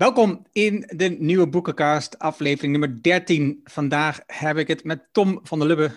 [0.00, 3.60] Welkom in de nieuwe Boekencast, aflevering nummer 13.
[3.64, 5.92] Vandaag heb ik het met Tom van der Lubbe.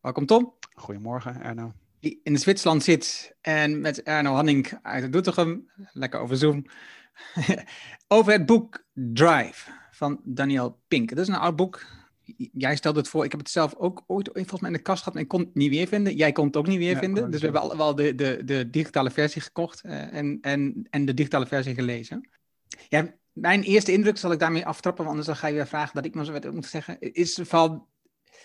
[0.00, 0.54] Welkom Tom.
[0.74, 1.72] Goedemorgen Erno.
[2.00, 6.64] Die in Zwitserland zit en met Erno Hanning uit Doetinchem, lekker over Zoom,
[8.08, 11.08] over het boek Drive van Daniel Pink.
[11.08, 11.86] Dat is een oud boek.
[12.52, 15.02] Jij stelde het voor, ik heb het zelf ook ooit volgens mij in de kast
[15.02, 16.14] gehad en ik kon het niet weer vinden.
[16.14, 17.30] Jij kon het ook niet weer vinden.
[17.30, 21.14] Dus we hebben allemaal de, de, de digitale versie gekocht uh, en, en, en de
[21.14, 22.28] digitale versie gelezen.
[22.88, 26.04] Ja, mijn eerste indruk, zal ik daarmee aftrappen, want anders ga je weer vragen dat
[26.04, 27.86] ik maar zo wat moet zeggen, is van,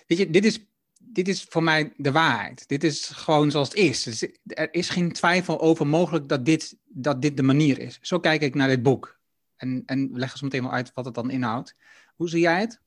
[0.07, 0.65] weet je, dit is,
[0.99, 2.67] dit is voor mij de waarheid.
[2.67, 4.03] Dit is gewoon zoals het is.
[4.03, 7.99] Dus er is geen twijfel over mogelijk dat dit, dat dit de manier is.
[8.01, 9.19] Zo kijk ik naar dit boek.
[9.55, 11.75] En, en we leggen meteen wel uit wat het dan inhoudt.
[12.15, 12.79] Hoe zie jij het?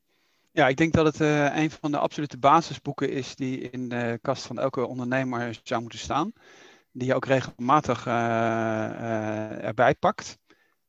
[0.52, 4.18] Ja, ik denk dat het uh, een van de absolute basisboeken is die in de
[4.22, 6.32] kast van elke ondernemer zou moeten staan.
[6.92, 10.38] Die je ook regelmatig uh, erbij pakt.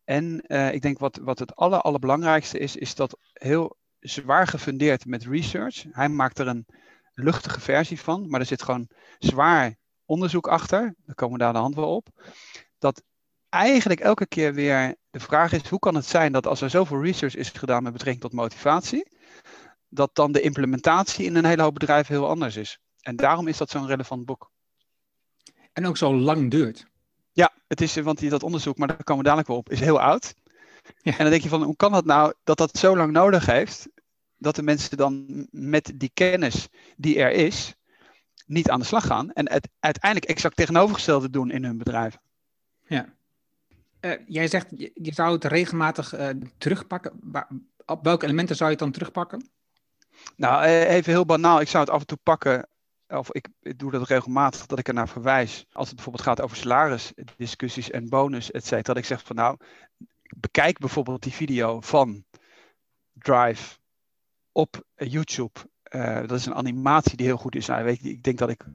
[0.05, 5.05] En uh, ik denk wat, wat het aller, allerbelangrijkste is, is dat heel zwaar gefundeerd
[5.05, 5.85] met research.
[5.91, 6.65] Hij maakt er een
[7.13, 10.95] luchtige versie van, maar er zit gewoon zwaar onderzoek achter.
[11.05, 12.07] Daar komen we daar de hand wel op.
[12.79, 13.03] Dat
[13.49, 17.01] eigenlijk elke keer weer de vraag is: hoe kan het zijn dat als er zoveel
[17.01, 19.07] research is gedaan met betrekking tot motivatie,
[19.89, 22.79] dat dan de implementatie in een hele hoop bedrijven heel anders is?
[23.01, 24.51] En daarom is dat zo'n relevant boek.
[25.73, 26.87] En ook zo lang duurt.
[27.35, 29.79] Ja, het is, want die, dat onderzoek, maar daar komen we dadelijk wel op, is
[29.79, 30.33] heel oud.
[30.97, 31.11] Ja.
[31.11, 33.87] En dan denk je van, hoe kan dat nou dat dat zo lang nodig heeft,
[34.37, 37.75] dat de mensen dan met die kennis die er is,
[38.45, 42.19] niet aan de slag gaan en het uiteindelijk exact tegenovergestelde doen in hun bedrijven.
[42.87, 43.13] Ja.
[44.01, 47.11] Uh, jij zegt, je, je, zou het regelmatig uh, terugpakken.
[47.21, 47.47] Waar,
[47.85, 49.49] op welke elementen zou je het dan terugpakken?
[50.35, 51.61] Nou, even heel banaal.
[51.61, 52.67] Ik zou het af en toe pakken
[53.17, 55.65] of ik, ik, doe dat regelmatig, dat ik ernaar verwijs.
[55.71, 58.81] Als het bijvoorbeeld gaat over salarisdiscussies en bonus, et cetera.
[58.81, 59.57] Dat ik zeg van nou,
[60.37, 62.25] bekijk bijvoorbeeld die video van
[63.13, 63.77] Drive
[64.51, 65.59] op YouTube.
[65.89, 67.65] Uh, dat is een animatie die heel goed is.
[67.65, 68.65] Nou, ik denk dat ik,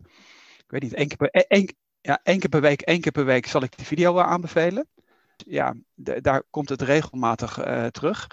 [0.57, 3.25] ik weet niet, één keer, per, één, ja, één keer per week, één keer per
[3.25, 4.89] week zal ik die video wel aanbevelen.
[5.37, 7.53] Ja, daar komt het regelmatig
[7.91, 8.27] terug.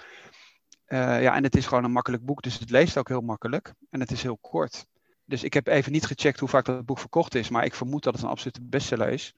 [0.86, 3.72] Ja, en het is gewoon een makkelijk boek, dus het leest ook heel makkelijk.
[3.90, 4.86] En het is heel kort.
[5.28, 8.02] Dus ik heb even niet gecheckt hoe vaak dat boek verkocht is, maar ik vermoed
[8.02, 9.34] dat het een absolute bestseller is.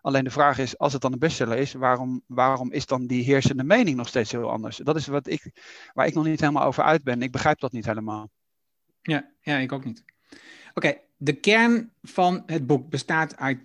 [0.00, 3.24] Alleen de vraag is, als het dan een bestseller is, waarom, waarom is dan die
[3.24, 4.76] heersende mening nog steeds heel anders?
[4.76, 5.50] Dat is wat ik,
[5.92, 7.22] waar ik nog niet helemaal over uit ben.
[7.22, 8.30] Ik begrijp dat niet helemaal.
[9.02, 10.04] Ja, ja ik ook niet.
[10.74, 13.58] Oké, de kern van het boek bestaat uit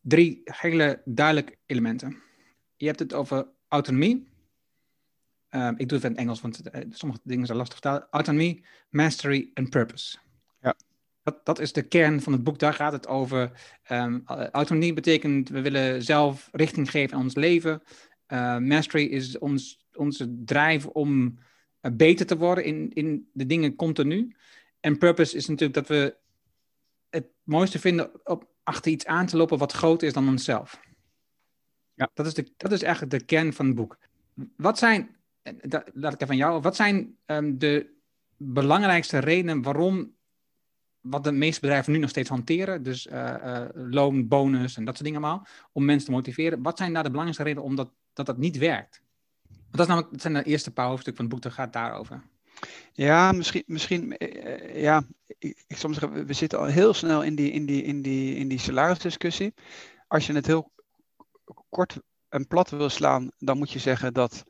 [0.00, 2.22] drie hele duidelijke elementen.
[2.76, 4.28] Je hebt het over autonomie.
[5.50, 8.08] Uh, ik doe het in het Engels, want uh, sommige dingen zijn lastig te vertalen.
[8.10, 10.18] Autonomie, mastery en purpose.
[11.24, 12.58] Dat, dat is de kern van het boek.
[12.58, 13.50] Daar gaat het over.
[13.90, 17.82] Um, autonomie betekent we willen zelf richting geven aan ons leven.
[18.28, 21.38] Uh, mastery is ons, onze drijf om
[21.82, 24.36] uh, beter te worden in, in de dingen continu.
[24.80, 26.16] En purpose is natuurlijk dat we
[27.10, 30.80] het mooiste vinden op achter iets aan te lopen wat groter is dan onszelf.
[31.94, 32.10] Ja.
[32.14, 33.98] Dat, is de, dat is eigenlijk de kern van het boek.
[34.56, 37.92] Wat zijn, dat, laat ik even van jou, wat zijn um, de
[38.36, 40.13] belangrijkste redenen waarom
[41.04, 44.96] wat de meeste bedrijven nu nog steeds hanteren, dus uh, uh, loon, bonus en dat
[44.96, 46.62] soort dingen allemaal, om mensen te motiveren.
[46.62, 49.02] Wat zijn daar de belangrijkste redenen om dat, dat dat niet werkt?
[49.48, 51.72] Want dat, is namelijk, dat zijn de eerste paar hoofdstukken van het boek, dat gaat
[51.72, 52.22] daarover.
[52.92, 55.02] Ja, misschien, misschien uh, ja,
[55.38, 58.58] ik, soms we zitten al heel snel in die, in die, in die, in die
[58.58, 59.54] salarisdiscussie.
[60.08, 60.72] Als je het heel
[61.68, 64.44] kort en plat wil slaan, dan moet je zeggen dat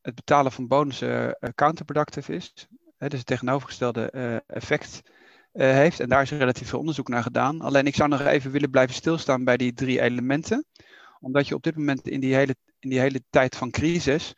[0.00, 2.68] het betalen van bonussen counterproductive is.
[2.96, 4.10] Hè, dus het tegenovergestelde
[4.46, 5.02] effect
[5.52, 6.00] heeft.
[6.00, 7.60] En daar is relatief veel onderzoek naar gedaan.
[7.60, 10.64] Alleen ik zou nog even willen blijven stilstaan bij die drie elementen.
[11.20, 14.34] Omdat je op dit moment in die hele, in die hele tijd van crisis.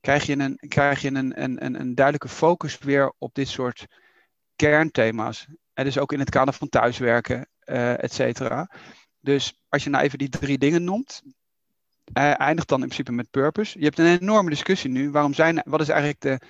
[0.00, 3.86] krijg je, een, krijg je een, een, een, een duidelijke focus weer op dit soort
[4.56, 5.46] kernthema's.
[5.74, 8.70] En dus ook in het kader van thuiswerken, uh, et cetera.
[9.20, 11.22] Dus als je nou even die drie dingen noemt,
[12.12, 13.78] hij eindigt dan in principe met purpose.
[13.78, 15.10] Je hebt een enorme discussie nu.
[15.10, 16.40] Waarom zijn, wat is eigenlijk de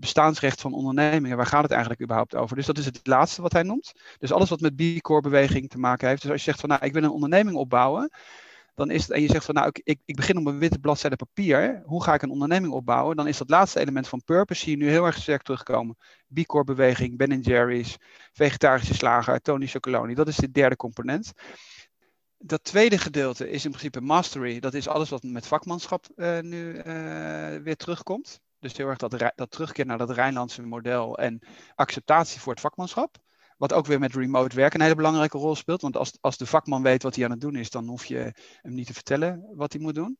[0.00, 1.36] bestaansrecht van ondernemingen?
[1.36, 2.56] Waar gaat het eigenlijk überhaupt over?
[2.56, 3.92] Dus dat is het laatste wat hij noemt.
[4.18, 6.22] Dus alles wat met B Corp beweging te maken heeft.
[6.22, 8.10] Dus als je zegt van nou, ik wil een onderneming opbouwen.
[8.74, 11.16] Dan is het, en je zegt van nou, ik, ik begin op een witte bladzijde
[11.16, 11.82] papier.
[11.84, 13.16] Hoe ga ik een onderneming opbouwen?
[13.16, 15.96] Dan is dat laatste element van purpose je nu heel erg sterk terugkomen.
[16.34, 17.96] B Corp beweging, Ben Jerry's,
[18.32, 20.14] vegetarische slager, Tony Chocoloni.
[20.14, 21.32] Dat is de derde component
[22.38, 24.60] dat tweede gedeelte is in principe mastery.
[24.60, 26.82] Dat is alles wat met vakmanschap uh, nu uh,
[27.56, 28.40] weer terugkomt.
[28.60, 31.42] Dus heel erg dat, dat terugkeer naar dat Rijnlandse model en
[31.74, 33.16] acceptatie voor het vakmanschap.
[33.56, 35.82] Wat ook weer met remote werken een hele belangrijke rol speelt.
[35.82, 38.34] Want als, als de vakman weet wat hij aan het doen is, dan hoef je
[38.62, 40.18] hem niet te vertellen wat hij moet doen.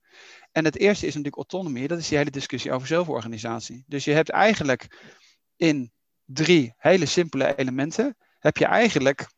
[0.53, 1.89] En het eerste is natuurlijk autonomie.
[1.89, 3.85] Dat is die hele discussie over zelforganisatie.
[3.87, 5.15] Dus je hebt eigenlijk
[5.57, 5.93] in
[6.25, 9.31] drie hele simpele elementen, heb je eigenlijk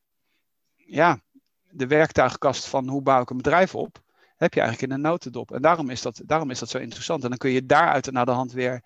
[0.74, 1.20] ja,
[1.62, 4.02] de werktuigkast van hoe bouw ik een bedrijf op,
[4.40, 5.52] heb je eigenlijk in een notendop.
[5.52, 7.22] En daarom is dat, daarom is dat zo interessant.
[7.22, 8.82] En dan kun je daaruit naar de hand weer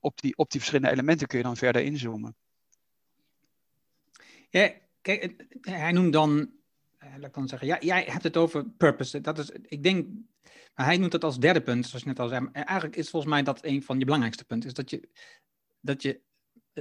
[0.00, 2.36] op die, op die verschillende elementen kun je dan verder inzoomen.
[4.50, 6.50] Ja, kijk, hij noemt dan,
[6.98, 9.20] eh, laat ik dan zeggen, ja, jij hebt het over purpose.
[9.20, 10.06] Dat is, ik denk,
[10.74, 12.48] maar hij noemt het als derde punt, zoals je net al zei.
[12.52, 14.68] Eigenlijk is volgens mij dat een van je belangrijkste punten.
[14.68, 15.08] Is dat je,
[15.80, 16.20] dat je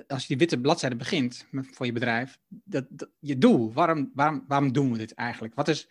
[0.07, 2.85] als je die witte bladzijde begint voor je bedrijf, dat,
[3.19, 5.55] je doel, waarom, waarom, waarom doen we dit eigenlijk?
[5.55, 5.89] Wat is,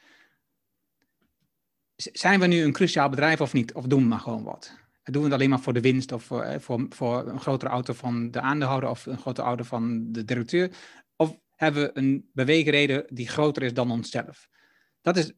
[1.97, 3.75] zijn we nu een cruciaal bedrijf of niet?
[3.75, 4.77] Of doen we maar gewoon wat?
[5.03, 7.71] Doen we het alleen maar voor de winst of voor, eh, voor, voor een grotere
[7.71, 10.71] auto van de aandeelhouder of een grotere auto van de directeur?
[11.17, 14.49] Of hebben we een beweegreden die groter is dan onszelf?
[15.01, 15.33] Dat is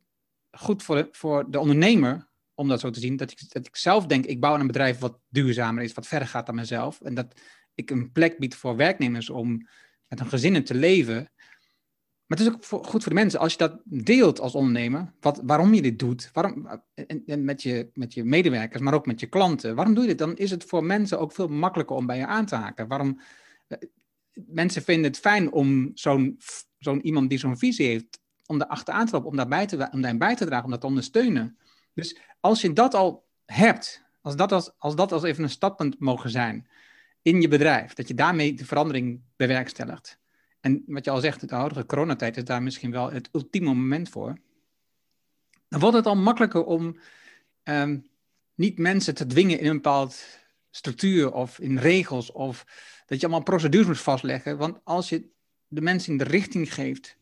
[0.50, 3.16] goed voor de, voor de ondernemer om dat zo te zien.
[3.16, 6.28] Dat ik, dat ik zelf denk, ik bouw een bedrijf wat duurzamer is, wat verder
[6.28, 7.00] gaat dan mezelf.
[7.00, 7.40] En dat
[7.74, 9.68] ik een plek bied voor werknemers om
[10.08, 11.30] met hun gezinnen te leven.
[12.26, 15.40] Maar het is ook goed voor de mensen als je dat deelt als ondernemer, wat,
[15.44, 16.68] waarom je dit doet, waarom,
[17.26, 19.74] en, met, je, met je medewerkers, maar ook met je klanten.
[19.74, 20.18] Waarom doe je dit?
[20.18, 22.88] Dan is het voor mensen ook veel makkelijker om bij je aan te haken.
[22.88, 23.20] Waarom,
[23.68, 23.78] eh,
[24.32, 26.38] mensen vinden het fijn om zo'n
[26.78, 30.00] zo'n iemand die zo'n visie heeft, om daar achteraan te lopen, om daarbij te, om
[30.00, 31.58] daarin bij te dragen, om dat te ondersteunen.
[31.94, 35.98] Dus als je dat al hebt, als dat als, als, dat als even een stappunt
[35.98, 36.68] mogen zijn,
[37.22, 37.94] in je bedrijf.
[37.94, 40.18] Dat je daarmee de verandering bewerkstelligt.
[40.60, 44.08] En wat je al zegt, de huidige coronatijd is daar misschien wel het ultieme moment
[44.08, 44.38] voor.
[45.68, 46.98] Dan wordt het al makkelijker om
[47.62, 47.98] ehm,
[48.54, 50.24] niet mensen te dwingen in een bepaald
[50.70, 52.64] structuur of in regels of
[53.06, 54.56] dat je allemaal procedures moet vastleggen.
[54.56, 55.28] Want als je
[55.68, 57.16] de mensen in de richting geeft,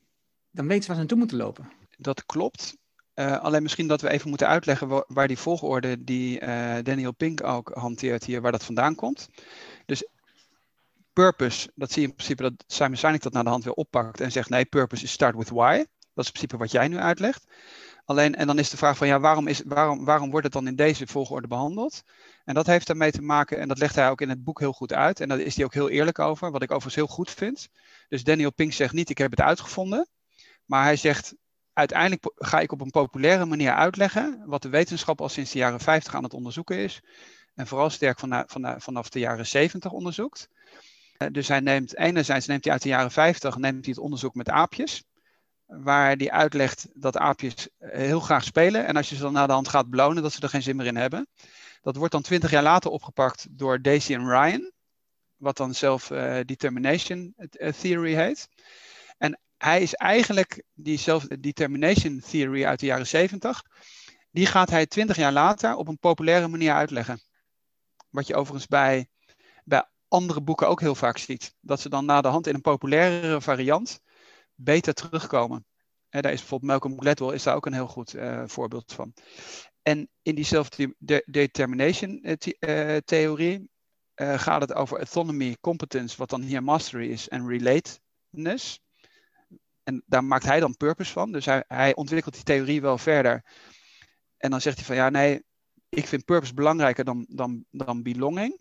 [0.51, 1.71] dan weten ze waar ze naartoe moeten lopen.
[1.97, 2.77] Dat klopt.
[3.15, 7.45] Uh, alleen misschien dat we even moeten uitleggen waar, die volgorde die uh, Daniel Pink
[7.45, 9.29] ook hanteert hier, waar dat vandaan komt.
[9.87, 10.09] Dus
[11.15, 14.21] purpose, dat zie je in principe dat Simon Sinek dat naar de hand weer oppakt
[14.21, 15.77] en zegt nee, purpose is start with why.
[16.15, 17.45] Dat is in principe wat jij nu uitlegt.
[18.05, 20.67] Alleen, en dan is de vraag van ja, waarom, is, waarom, waarom wordt het dan
[20.67, 22.03] in deze volgorde behandeld?
[22.45, 24.73] En dat heeft daarmee te maken, en dat legt hij ook in het boek heel
[24.73, 27.31] goed uit, en daar is hij ook heel eerlijk over, wat ik overigens heel goed
[27.31, 27.69] vind.
[28.09, 30.09] Dus Daniel Pink zegt niet, ik heb het uitgevonden,
[30.65, 31.35] maar hij zegt,
[31.73, 35.81] uiteindelijk ga ik op een populaire manier uitleggen wat de wetenschap al sinds de jaren
[35.81, 37.01] 50 aan het onderzoeken is.
[37.55, 40.49] En vooral sterk van, van, vanaf de jaren 70 onderzoekt.
[41.19, 44.35] Uh, dus hij neemt, enerzijds neemt hij uit de jaren 50 neemt hij het onderzoek
[44.35, 45.05] met aapjes.
[45.67, 48.87] Waar hij uitlegt dat aapjes eh, heel graag spelen.
[48.87, 50.77] En als je ze dan naar de hand gaat belonen, dat ze er geen zin
[50.77, 51.27] meer in hebben.
[51.83, 54.73] Dat wordt dan twintig jaar later opgepakt door Daisy en Ryan.
[55.37, 58.49] Wat dan self-determination uh, theory heet.
[59.19, 63.63] En hij is eigenlijk die self-determination theory uit de jaren 70.
[64.31, 67.21] Die gaat hij twintig jaar later op een populaire manier uitleggen.
[68.11, 69.09] Wat je overigens bij,
[69.65, 71.55] bij andere boeken ook heel vaak ziet.
[71.61, 74.01] Dat ze dan na de hand in een populairere variant
[74.55, 75.67] beter terugkomen.
[76.09, 79.13] daar is bijvoorbeeld Malcolm Gladwell is daar ook een heel goed uh, voorbeeld van.
[79.83, 83.69] En in die self-determination uh, theorie
[84.17, 88.81] uh, gaat het over autonomy, competence, wat dan hier mastery is, en relatedness.
[89.83, 91.33] En daar maakt hij dan purpose van.
[91.33, 93.45] Dus hij, hij ontwikkelt die theorie wel verder.
[94.37, 95.45] En dan zegt hij van ja, nee,
[95.89, 98.61] ik vind purpose belangrijker dan, dan, dan belonging.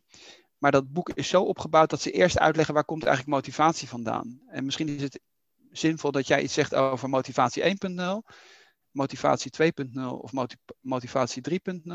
[0.63, 4.42] Maar dat boek is zo opgebouwd dat ze eerst uitleggen waar komt eigenlijk motivatie vandaan.
[4.47, 5.19] En misschien is het
[5.71, 8.33] zinvol dat jij iets zegt over motivatie 1.0,
[8.92, 10.31] motivatie 2.0 of
[10.81, 11.94] motivatie 3.0.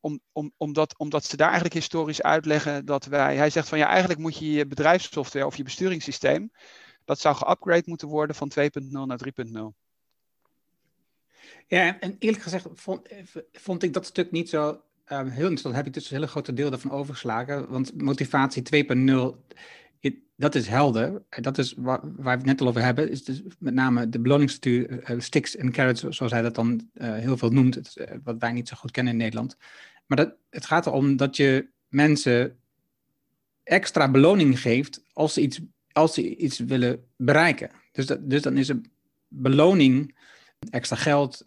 [0.00, 3.36] Om, om, omdat, omdat ze daar eigenlijk historisch uitleggen dat wij.
[3.36, 6.50] Hij zegt van ja, eigenlijk moet je je bedrijfssoftware of je besturingssysteem.
[7.04, 9.52] Dat zou geupgrade moeten worden van 2.0 naar 3.0.
[11.66, 13.08] Ja, en eerlijk gezegd vond,
[13.52, 14.80] vond ik dat stuk niet zo
[15.12, 15.74] uh, heel interessant.
[15.74, 17.68] Heb ik dus een hele grote deel daarvan overgeslagen.
[17.68, 18.84] Want motivatie
[20.00, 21.22] 2.0, dat is helder.
[21.28, 23.10] Dat is waar, waar, we het net al over hebben.
[23.10, 27.14] Is dus met name de beloningsstructuur, uh, sticks en carrots, zoals hij dat dan uh,
[27.14, 27.74] heel veel noemt.
[27.74, 29.56] Het, wat wij niet zo goed kennen in Nederland.
[30.06, 32.56] Maar dat, het gaat erom dat je mensen
[33.62, 35.60] extra beloning geeft als ze iets,
[35.92, 37.70] als ze iets willen bereiken.
[37.92, 38.90] Dus, dat, dus dan is een
[39.28, 40.16] beloning
[40.70, 41.42] extra geld,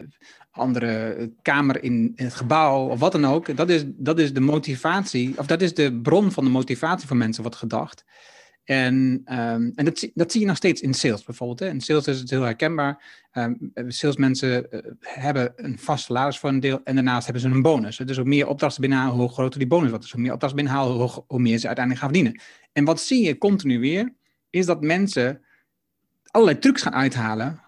[0.51, 3.55] andere kamer in, het gebouw of wat dan ook.
[3.57, 7.17] Dat is, dat is de motivatie, of dat is de bron van de motivatie van
[7.17, 8.05] mensen, wordt gedacht.
[8.63, 11.59] En, um, en dat, zie je nog steeds in sales bijvoorbeeld.
[11.59, 11.69] Hè.
[11.69, 13.03] In sales is het heel herkenbaar.
[13.33, 17.61] Um, salesmensen uh, hebben een vast salaris voor een deel en daarnaast hebben ze een
[17.61, 17.97] bonus.
[17.97, 20.03] Dus hoe meer opdrachten binnenhalen, hoe groter die bonus wordt.
[20.03, 22.41] Dus hoe meer opdrachten binnenhalen, hoe meer ze uiteindelijk gaan verdienen.
[22.71, 24.13] En wat zie je continu weer,
[24.49, 25.41] is dat mensen
[26.25, 27.59] allerlei trucs gaan uithalen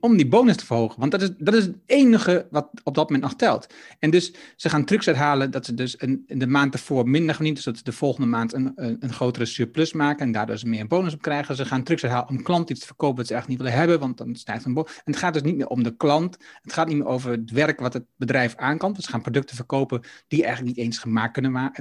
[0.00, 1.00] om, die bonus te verhogen.
[1.00, 3.66] Want dat is, dat is het enige wat op dat moment nog telt.
[3.98, 7.62] En dus ze gaan trucs uithalen dat ze dus een, de maand ervoor minder verdienen,
[7.62, 11.14] zodat ze de volgende maand een, een, grotere surplus maken en daardoor ze meer bonus
[11.14, 11.56] op krijgen.
[11.56, 13.98] Ze gaan trucs uithalen om klanten iets te verkopen wat ze echt niet willen hebben,
[13.98, 14.90] want dan stijgt een bonus.
[14.94, 17.50] En het gaat dus niet meer om de klant, het gaat niet meer over het
[17.50, 18.94] werk wat het bedrijf aankant.
[18.96, 21.72] Dus ze gaan producten verkopen die eigenlijk niet eens gemaakt kunnen,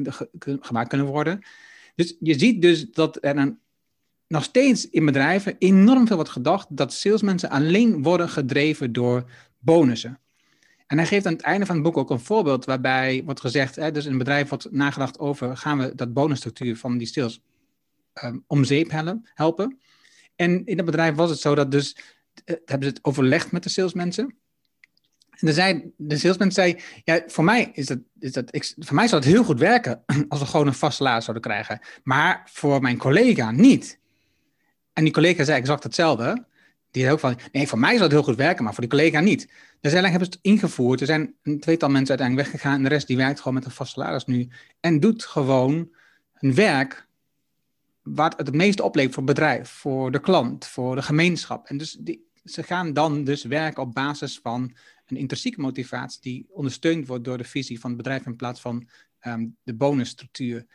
[0.59, 1.39] gemaakt kunnen worden.
[1.95, 3.59] Dus je ziet dus dat er een
[4.27, 9.29] nog steeds in bedrijven enorm veel wordt gedacht dat salesmensen alleen worden gedreven door
[9.59, 10.19] bonussen.
[10.87, 13.75] En hij geeft aan het einde van het boek ook een voorbeeld waarbij wordt gezegd,
[13.75, 17.41] hè, dus een bedrijf wordt nagedacht over, gaan we dat bonusstructuur van die sales
[18.23, 18.91] um, om zeep
[19.23, 19.79] helpen?
[20.35, 21.95] En in dat bedrijf was het zo dat dus,
[22.45, 24.35] uh, hebben ze het overlegd met de salesmensen.
[25.29, 29.21] En zei, de salesman zei, ja, voor mij, is dat, is dat, voor mij zou
[29.21, 31.79] het heel goed werken als we gewoon een vast salaris zouden krijgen.
[32.03, 33.99] Maar voor mijn collega niet.
[34.95, 36.45] En die collega zei exact hetzelfde.
[36.91, 38.91] Die zei ook van, nee, voor mij zou het heel goed werken, maar voor die
[38.91, 39.41] collega niet.
[39.45, 41.01] Dus uiteindelijk hebben ze het ingevoerd.
[41.01, 42.77] Er zijn een tweetal mensen uiteindelijk weggegaan.
[42.77, 44.47] En de rest die werkt gewoon met een vast salaris nu.
[44.79, 45.89] En doet gewoon
[46.33, 47.07] een werk
[48.01, 51.67] wat het het meest oplevert voor het bedrijf, voor de klant, voor de gemeenschap.
[51.67, 54.75] En dus die, ze gaan dan dus werken op basis van
[55.05, 58.87] een intrinsieke motivatie die ondersteund wordt door de visie van het bedrijf in plaats van
[59.27, 60.65] um, de bonusstructuur.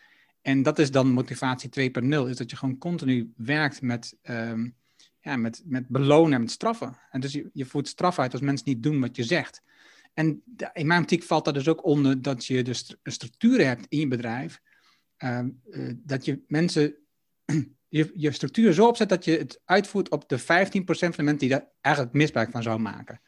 [0.42, 4.76] En dat is dan motivatie 2.0, is dat je gewoon continu werkt met, um,
[5.20, 6.99] ja, met, met belonen en met straffen.
[7.11, 9.62] En dus je, je voert straf uit als mensen niet doen wat je zegt.
[10.14, 10.42] En
[10.73, 14.09] in mijn optiek valt dat dus ook onder dat je dus structuren hebt in je
[14.09, 14.61] bedrijf,
[15.18, 15.61] um,
[15.97, 16.94] dat je mensen,
[17.88, 21.38] je, je structuur zo opzet dat je het uitvoert op de 15% van de mensen
[21.38, 23.20] die daar eigenlijk misbruik van zou maken.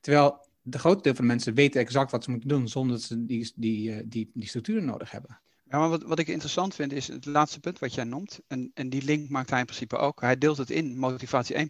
[0.00, 3.04] Terwijl de grote deel van de mensen weten exact wat ze moeten doen zonder dat
[3.04, 5.40] ze die, die, eh, die, die structuren nodig hebben.
[5.70, 8.40] Ja, maar wat, wat ik interessant vind is het laatste punt wat jij noemt.
[8.46, 10.20] En, en die link maakt hij in principe ook.
[10.20, 11.66] Hij deelt het in motivatie 1.0, 2.0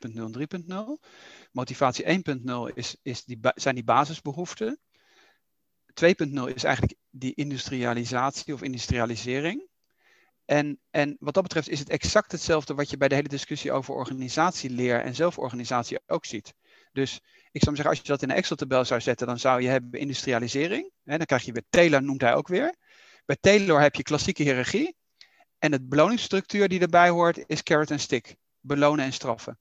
[0.00, 1.08] en 3.0.
[1.50, 4.78] Motivatie 1.0 is, is die, zijn die basisbehoeften.
[6.04, 9.68] 2.0 is eigenlijk die industrialisatie of industrialisering.
[10.44, 13.72] En, en wat dat betreft is het exact hetzelfde wat je bij de hele discussie
[13.72, 16.54] over organisatieleer en zelforganisatie ook ziet.
[16.92, 19.68] Dus ik zou zeggen, als je dat in een Excel-tabel zou zetten, dan zou je
[19.68, 20.90] hebben industrialisering.
[21.04, 22.74] Hè, dan krijg je weer Taylor, noemt hij ook weer.
[23.24, 24.96] Bij Taylor heb je klassieke hiërarchie.
[25.58, 28.36] En het beloningsstructuur die erbij hoort is carrot en stick.
[28.60, 29.58] Belonen en straffen.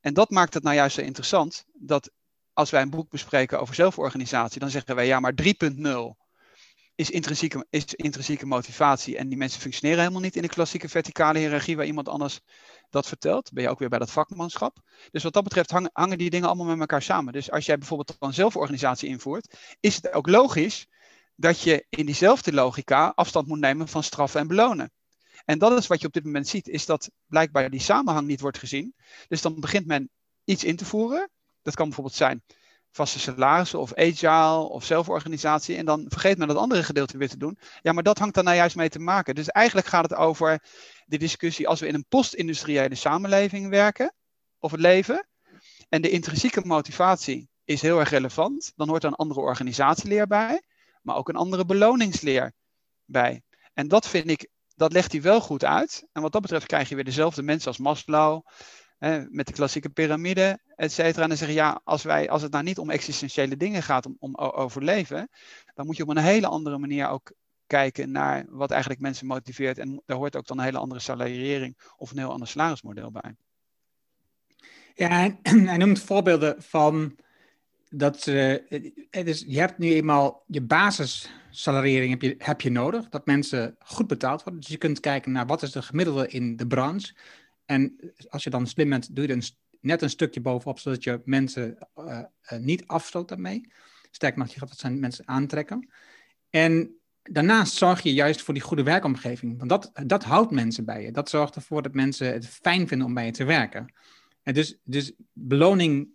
[0.00, 2.10] En dat maakt het nou juist zo interessant dat
[2.52, 6.22] als wij een boek bespreken over zelforganisatie, dan zeggen wij ja, maar 3.0
[6.94, 9.16] is intrinsieke, is intrinsieke motivatie.
[9.16, 12.40] En die mensen functioneren helemaal niet in de klassieke verticale hiërarchie waar iemand anders
[12.90, 13.52] dat vertelt.
[13.52, 14.76] Ben je ook weer bij dat vakmanschap.
[15.10, 17.32] Dus wat dat betreft hangen, hangen die dingen allemaal met elkaar samen.
[17.32, 20.86] Dus als jij bijvoorbeeld een zelforganisatie invoert, is het ook logisch
[21.42, 24.92] dat je in diezelfde logica afstand moet nemen van straffen en belonen.
[25.44, 28.40] En dat is wat je op dit moment ziet, is dat blijkbaar die samenhang niet
[28.40, 28.94] wordt gezien.
[29.28, 30.10] Dus dan begint men
[30.44, 31.30] iets in te voeren.
[31.62, 32.42] Dat kan bijvoorbeeld zijn
[32.90, 35.76] vaste salarissen of agile of zelforganisatie.
[35.76, 37.58] En dan vergeet men dat andere gedeelte weer te doen.
[37.80, 39.34] Ja, maar dat hangt dan nou juist mee te maken.
[39.34, 40.62] Dus eigenlijk gaat het over
[41.04, 44.14] de discussie als we in een post-industriële samenleving werken
[44.58, 45.26] of het leven.
[45.88, 48.72] En de intrinsieke motivatie is heel erg relevant.
[48.76, 50.62] Dan hoort er een andere organisatieleer bij
[51.02, 52.52] maar ook een andere beloningsleer
[53.04, 53.42] bij.
[53.74, 56.06] En dat vind ik, dat legt hij wel goed uit.
[56.12, 58.46] En wat dat betreft krijg je weer dezelfde mensen als Maslow,
[58.98, 61.22] hè, met de klassieke piramide, et cetera.
[61.22, 64.16] En dan zeggen ja, als, wij, als het nou niet om existentiële dingen gaat, om,
[64.18, 65.28] om overleven,
[65.74, 67.32] dan moet je op een hele andere manier ook
[67.66, 69.78] kijken naar wat eigenlijk mensen motiveert.
[69.78, 73.34] En daar hoort ook dan een hele andere salariering of een heel ander salarismodel bij.
[74.94, 75.38] Ja,
[75.70, 77.16] hij noemt voorbeelden van
[77.94, 78.24] dat
[79.10, 84.06] dus je hebt nu eenmaal je basissalariering heb je, heb je nodig, dat mensen goed
[84.06, 84.60] betaald worden.
[84.60, 87.14] Dus je kunt kijken naar wat is de gemiddelde in de branche.
[87.64, 91.20] En als je dan slim bent, doe je er net een stukje bovenop, zodat je
[91.24, 92.18] mensen uh,
[92.52, 93.72] uh, niet afstoot daarmee.
[94.10, 95.88] Sterker nog, je gaat dat zijn mensen aantrekken.
[96.50, 99.58] En daarnaast zorg je juist voor die goede werkomgeving.
[99.58, 101.12] Want dat, dat houdt mensen bij je.
[101.12, 103.92] Dat zorgt ervoor dat mensen het fijn vinden om bij je te werken.
[104.42, 106.08] En dus, dus beloning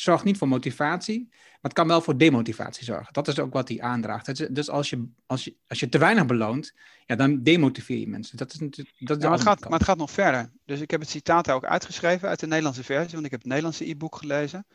[0.00, 3.12] zorgt niet voor motivatie, maar het kan wel voor demotivatie zorgen.
[3.12, 4.54] Dat is ook wat hij aandraagt.
[4.54, 6.74] Dus als je, als je, als je te weinig beloont,
[7.06, 8.36] ja, dan demotiveer je mensen.
[8.36, 8.96] Dat is natuurlijk.
[8.98, 10.52] Dat is ja, maar, het gaat, maar het gaat nog verder.
[10.64, 13.48] Dus ik heb het citaat ook uitgeschreven uit de Nederlandse versie, want ik heb het
[13.48, 14.66] Nederlandse e-book gelezen.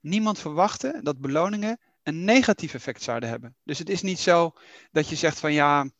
[0.00, 3.56] Niemand verwachtte dat beloningen een negatief effect zouden hebben.
[3.64, 4.52] Dus het is niet zo
[4.90, 5.90] dat je zegt van ja,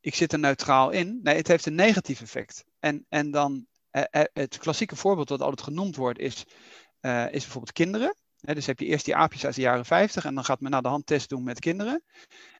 [0.00, 1.20] ik zit er neutraal in.
[1.22, 2.64] Nee, het heeft een negatief effect.
[2.78, 6.44] En, en dan eh, eh, het klassieke voorbeeld dat altijd genoemd wordt is
[7.04, 8.16] is bijvoorbeeld kinderen.
[8.40, 10.82] dus heb je eerst die aapjes uit de jaren 50 en dan gaat men naar
[10.82, 12.02] de hand test doen met kinderen.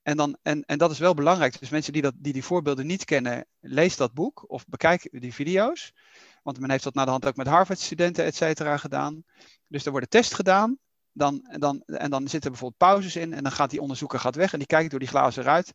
[0.02, 1.58] En, dan, en, en dat is wel belangrijk.
[1.58, 5.34] Dus mensen die, dat, die die voorbeelden niet kennen, lees dat boek of bekijk die
[5.34, 5.92] video's.
[6.42, 9.24] Want men heeft dat na de hand ook met Harvard-studenten, et cetera, gedaan.
[9.68, 10.78] Dus er wordt een test gedaan.
[11.12, 13.32] Dan, en, dan, en dan zitten bijvoorbeeld pauzes in.
[13.32, 15.72] En dan gaat die onderzoeker gaat weg en die kijkt door die glazen ruit.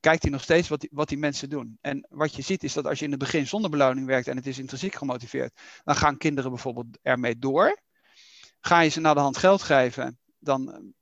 [0.00, 1.78] Kijkt hij nog steeds wat die, wat die mensen doen.
[1.80, 4.36] En wat je ziet is dat als je in het begin zonder beloning werkt en
[4.36, 7.80] het is intrinsiek gemotiveerd, dan gaan kinderen bijvoorbeeld ermee door.
[8.60, 10.92] Ga je ze naar de hand geld geven, dan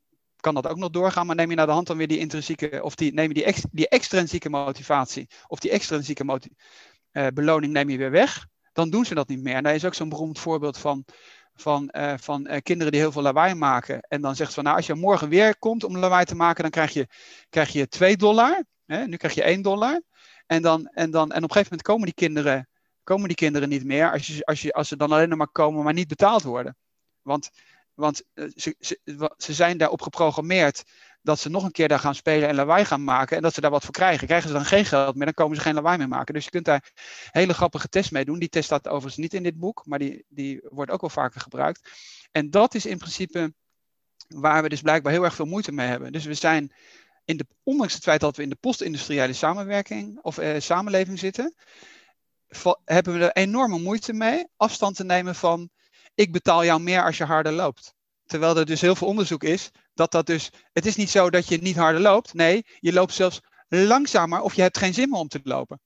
[0.40, 2.82] kan dat ook nog doorgaan, maar neem je naar de hand dan weer die intrinsieke,
[2.82, 6.40] of die, neem je die, die extrinsieke motivatie, of die extrinsieke
[7.12, 9.54] uh, beloning neem je weer weg, dan doen ze dat niet meer.
[9.54, 11.04] En daar is ook zo'n beroemd voorbeeld van,
[11.54, 14.00] van, uh, van uh, kinderen die heel veel lawaai maken.
[14.00, 16.62] En dan zegt ze van, nou, als je morgen weer komt om lawaai te maken,
[16.62, 17.06] dan krijg je,
[17.48, 18.64] krijg je 2 dollar.
[18.86, 19.06] Hè?
[19.06, 20.02] Nu krijg je 1 dollar.
[20.46, 22.68] En, dan, en, dan, en op een gegeven moment komen die kinderen,
[23.02, 25.84] komen die kinderen niet meer, als, je, als, je, als ze dan alleen maar komen,
[25.84, 26.76] maar niet betaald worden.
[27.28, 27.50] Want
[27.98, 28.76] want eh, ze,
[29.36, 30.84] ze, zijn daarop geprogrammeerd
[31.22, 33.36] dat ze nog een keer daar gaan spelen en lawaai gaan maken.
[33.36, 34.26] En dat ze daar wat voor krijgen.
[34.26, 36.34] Krijgen ze dan geen geld meer, dan komen ze geen lawaai meer maken.
[36.34, 36.92] Dus je kunt daar
[37.30, 38.38] hele grappige tests mee doen.
[38.38, 41.40] Die test staat overigens niet in dit boek, maar die, die wordt ook wel vaker
[41.40, 41.90] gebruikt.
[42.32, 43.54] En dat is in principe
[44.28, 46.12] waar we dus blijkbaar heel erg veel moeite mee hebben.
[46.12, 46.72] Dus we zijn,
[47.24, 51.54] in de, ondanks het feit dat we in de post-industriële samenwerking of eh, samenleving zitten,
[52.84, 55.70] hebben we er enorme moeite mee afstand te nemen van
[56.18, 57.94] ik betaal jou meer als je harder loopt.
[58.26, 61.48] Terwijl er dus heel veel onderzoek is dat dat dus, het is niet zo dat
[61.48, 62.34] je niet harder loopt.
[62.34, 65.80] Nee, je loopt zelfs langzamer of je hebt geen zin meer om te lopen.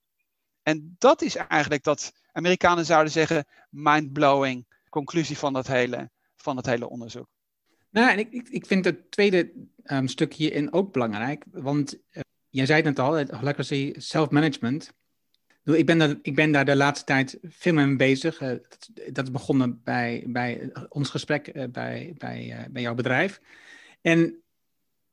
[0.63, 6.67] En dat is eigenlijk dat Amerikanen zouden zeggen mind-blowing conclusie van dat hele, van dat
[6.67, 7.27] hele onderzoek.
[7.91, 9.53] Nou, en ik, ik, vind het tweede
[9.85, 11.45] um, stuk hierin ook belangrijk.
[11.51, 14.93] Want uh, jij zei het net al, Holacracy Self-Management
[15.65, 18.41] ik ben, daar, ik ben daar de laatste tijd veel mee bezig.
[18.41, 18.49] Uh,
[19.13, 23.41] dat, is begonnen bij, bij ons gesprek uh, bij, bij, bij jouw bedrijf.
[24.01, 24.43] En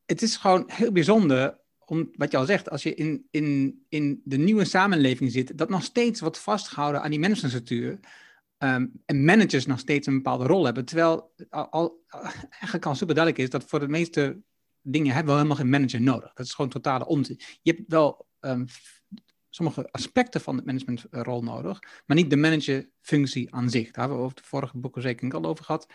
[0.06, 4.22] het is gewoon heel bijzonder, om, wat je al zegt, als je in, in, in
[4.24, 8.00] de nieuwe samenleving zit, dat nog steeds wordt vastgehouden aan die managementstructuur.
[8.64, 10.86] Um, en managers nog steeds een bepaalde rol hebben.
[10.86, 12.04] Terwijl al, al,
[12.50, 14.42] eigenlijk al super duidelijk is dat voor de meeste
[14.82, 16.34] dingen hebben we helemaal geen manager nodig.
[16.34, 17.40] Dat is gewoon totale onzin.
[17.62, 18.66] Je hebt wel um,
[19.50, 23.86] sommige aspecten van de managementrol nodig, maar niet de managerfunctie aan zich.
[23.86, 25.88] Daar hebben we over de vorige boeken zeker al over gehad.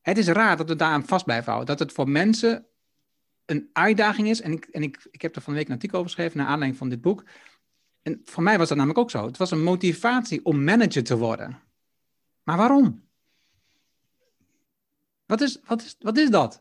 [0.00, 1.76] Het is raar dat we daar aan vast blijven houden.
[1.76, 2.66] Dat het voor mensen
[3.46, 4.40] een uitdaging is.
[4.40, 6.46] En ik, en ik, ik heb er van de week een artikel over geschreven naar
[6.46, 7.24] aanleiding van dit boek.
[8.02, 9.26] En voor mij was dat namelijk ook zo.
[9.26, 11.60] Het was een motivatie om manager te worden.
[12.42, 13.08] Maar waarom?
[15.26, 16.58] Wat is, wat is, wat is dat?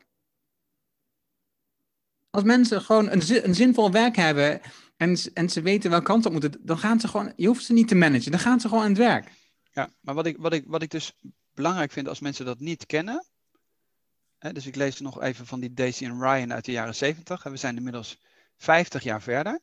[2.30, 4.62] Als mensen gewoon een, een zinvol werk hebben
[5.02, 7.74] en, en ze weten welke kant op moeten, dan gaan ze gewoon, je hoeft ze
[7.74, 9.32] niet te managen, dan gaan ze gewoon aan het werk.
[9.72, 11.14] Ja, maar wat ik, wat ik, wat ik dus
[11.54, 13.26] belangrijk vind als mensen dat niet kennen,
[14.38, 17.46] hè, dus ik lees nog even van die Daisy en Ryan uit de jaren 70,
[17.46, 18.22] en we zijn inmiddels
[18.58, 19.62] 50 jaar verder.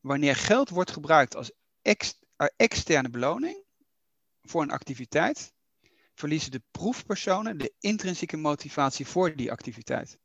[0.00, 1.52] Wanneer geld wordt gebruikt als
[1.82, 3.64] eh, externe beloning
[4.42, 5.52] voor een activiteit,
[6.14, 10.18] verliezen de proefpersonen de intrinsieke motivatie voor die activiteit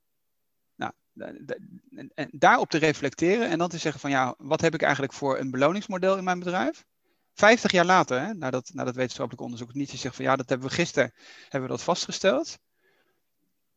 [2.14, 5.40] en daarop te reflecteren en dan te zeggen van ja, wat heb ik eigenlijk voor
[5.40, 6.86] een beloningsmodel in mijn bedrijf?
[7.34, 10.74] 50 jaar later, hè, nadat, nadat wetenschappelijk onderzoek niet zegt van ja, dat hebben we
[10.74, 12.58] gisteren hebben we dat vastgesteld.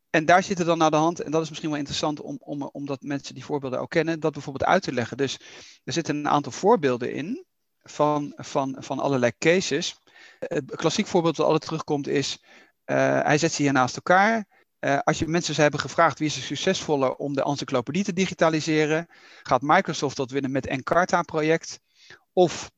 [0.09, 2.63] En daar zit dan naar de hand, en dat is misschien wel interessant om, om,
[2.63, 5.17] omdat mensen die voorbeelden ook kennen, dat bijvoorbeeld uit te leggen.
[5.17, 5.39] Dus
[5.83, 7.45] er zitten een aantal voorbeelden in
[7.83, 9.99] van, van, van allerlei cases.
[10.39, 12.43] Het klassiek voorbeeld dat altijd terugkomt is,
[12.85, 14.45] uh, hij zet ze hier naast elkaar.
[14.85, 19.07] Uh, als je mensen hebben gevraagd wie is er succesvoller om de encyclopedie te digitaliseren,
[19.43, 21.79] gaat Microsoft dat winnen met Encarta-project.
[22.33, 22.71] Of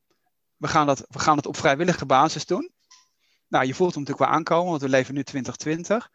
[0.56, 2.72] we gaan, dat, we gaan het op vrijwillige basis doen.
[3.48, 6.10] Nou, je voelt hem natuurlijk wel aankomen, want we leven nu 2020.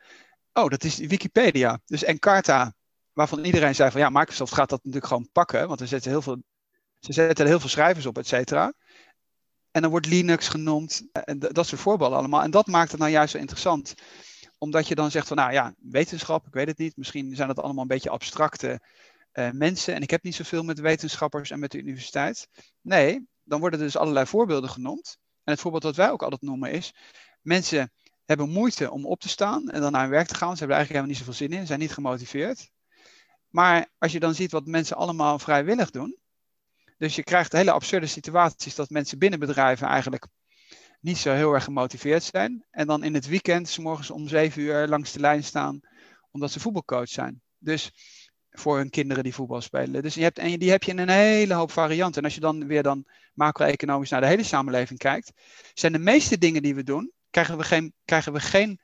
[0.54, 1.80] Oh, dat is Wikipedia.
[1.86, 2.74] Dus Encarta,
[3.12, 6.22] waarvan iedereen zei van ja, Microsoft gaat dat natuurlijk gewoon pakken, want er zetten heel
[6.22, 6.44] veel,
[7.00, 8.74] ze zetten heel veel schrijvers op, et cetera.
[9.72, 12.42] En dan wordt Linux genoemd, en dat soort voorbeelden allemaal.
[12.42, 13.94] En dat maakt het nou juist zo interessant
[14.64, 16.98] omdat je dan zegt van, nou ja, wetenschap, ik weet het niet.
[16.98, 18.82] Misschien zijn dat allemaal een beetje abstracte
[19.34, 19.94] uh, mensen.
[19.94, 22.48] En ik heb niet zoveel met wetenschappers en met de universiteit.
[22.82, 25.18] Nee, dan worden dus allerlei voorbeelden genoemd.
[25.44, 26.94] En het voorbeeld dat wij ook altijd noemen is,
[27.42, 27.92] mensen
[28.26, 30.54] hebben moeite om op te staan en dan naar hun werk te gaan.
[30.54, 32.72] Ze hebben er eigenlijk helemaal niet zoveel zin in, zijn niet gemotiveerd.
[33.50, 36.18] Maar als je dan ziet wat mensen allemaal vrijwillig doen,
[36.98, 40.28] dus je krijgt hele absurde situaties dat mensen binnen bedrijven eigenlijk
[41.04, 42.66] niet zo heel erg gemotiveerd zijn.
[42.72, 45.80] En dan in het weekend, s morgens om zeven uur langs de lijn staan,
[46.32, 47.42] omdat ze voetbalcoach zijn.
[47.58, 47.92] Dus
[48.50, 50.02] voor hun kinderen die voetbal spelen.
[50.02, 52.18] Dus je hebt, en die heb je in een hele hoop varianten.
[52.18, 55.32] En als je dan weer dan macro-economisch naar de hele samenleving kijkt,
[55.74, 58.80] zijn de meeste dingen die we doen, krijgen we geen, krijgen we geen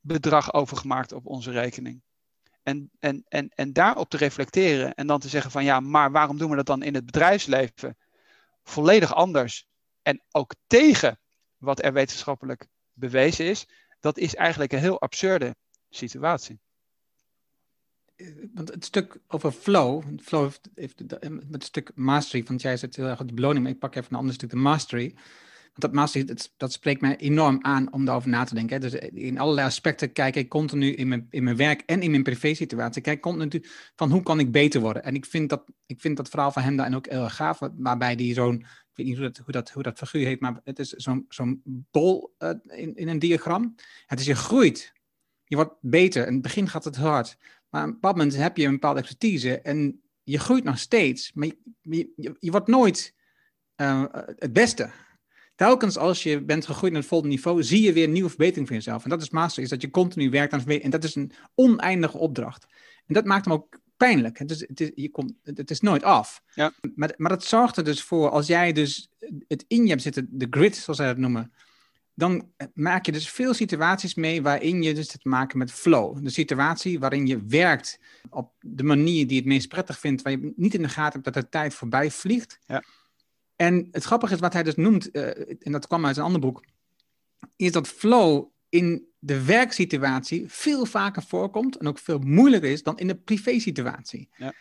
[0.00, 2.02] bedrag overgemaakt op onze rekening.
[2.62, 6.38] En, en, en, en daarop te reflecteren en dan te zeggen van ja, maar waarom
[6.38, 7.96] doen we dat dan in het bedrijfsleven
[8.62, 9.66] volledig anders
[10.02, 11.18] en ook tegen
[11.64, 13.66] wat er wetenschappelijk bewezen is,
[14.00, 15.56] dat is eigenlijk een heel absurde
[15.90, 16.60] situatie.
[18.54, 23.06] Want het stuk over flow, flow heeft, met het stuk mastery, want jij zit heel
[23.06, 25.14] erg de beloning, maar ik pak even een ander stuk, de mastery
[25.74, 28.80] dat master, dat, spreekt mij enorm aan om daarover na te denken.
[28.80, 32.22] Dus in allerlei aspecten kijk ik continu in mijn, in mijn werk en in mijn
[32.22, 33.02] privé-situatie.
[33.02, 33.64] Kijk continu
[33.96, 35.04] van hoe kan ik beter worden.
[35.04, 37.58] En ik vind dat, ik vind dat verhaal van hem daarin ook heel erg gaaf.
[37.76, 38.64] Waarbij die zo'n,
[38.96, 41.62] weet niet hoe dat, hoe dat, hoe dat figuur heet, maar het is zo'n zo'n
[41.64, 43.74] bol uh, in, in een diagram.
[44.06, 44.92] Het is je groeit.
[45.44, 46.26] Je wordt beter.
[46.26, 47.36] In het begin gaat het hard.
[47.68, 51.32] Maar op een bepaald moment heb je een bepaalde expertise en je groeit nog steeds.
[51.32, 51.46] Maar
[51.80, 53.14] je, je, je wordt nooit
[53.76, 54.04] uh,
[54.36, 54.90] het beste
[55.54, 58.76] telkens als je bent gegroeid naar het volgende niveau, zie je weer nieuwe verbetering van
[58.76, 59.04] jezelf.
[59.04, 60.94] En dat is master, is dat je continu werkt aan verbetering.
[60.94, 62.66] En dat is een oneindige opdracht.
[63.06, 64.38] En dat maakt hem ook pijnlijk.
[64.38, 66.42] Het is, het is, je komt, het is nooit af.
[66.54, 66.72] Ja.
[66.94, 69.10] Maar, maar dat zorgt er dus voor, als jij dus
[69.48, 71.52] het in je hebt zitten, de grid, zoals zij dat noemen,
[72.14, 76.24] dan maak je dus veel situaties mee waarin je dus te maken met flow.
[76.24, 80.32] De situatie waarin je werkt op de manier die je het meest prettig vindt, waar
[80.32, 82.58] je niet in de gaten hebt dat de tijd voorbij vliegt.
[82.66, 82.82] Ja.
[83.56, 85.26] En het grappige is wat hij dus noemt, uh,
[85.66, 86.64] en dat kwam uit een ander boek,
[87.56, 92.98] is dat flow in de werksituatie veel vaker voorkomt en ook veel moeilijker is dan
[92.98, 94.28] in de privésituatie.
[94.36, 94.52] Ja.